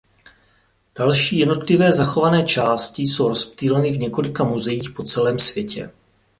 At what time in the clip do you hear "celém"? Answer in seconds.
5.03-5.39